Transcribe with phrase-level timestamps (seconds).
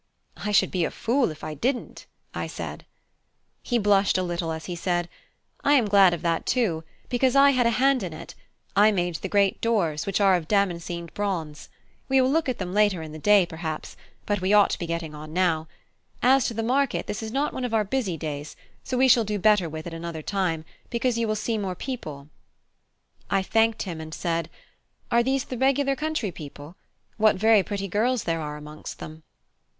[0.37, 2.07] "I should be a fool if I didn't,"
[2.47, 2.85] said I.
[3.61, 5.07] He blushed a little as he said:
[5.63, 8.33] "I am glad of that, too, because I had a hand in it;
[8.75, 11.69] I made the great doors, which are of damascened bronze.
[12.09, 13.95] We will look at them later in the day, perhaps:
[14.25, 15.67] but we ought to be getting on now.
[16.23, 19.23] As to the market, this is not one of our busy days; so we shall
[19.23, 22.27] do better with it another time, because you will see more people."
[23.29, 24.49] I thanked him, and said:
[25.11, 26.75] "Are these the regular country people?
[27.17, 29.21] What very pretty girls there are amongst them."